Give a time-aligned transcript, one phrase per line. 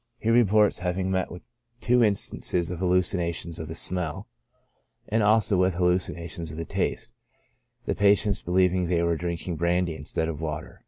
[0.19, 1.47] He reports having met with
[1.79, 4.27] two instances of hallu cinations of the smell,
[5.07, 7.13] and also with hallucinations of the taste,
[7.85, 10.79] the patients believing they were drinking brandy instead of water.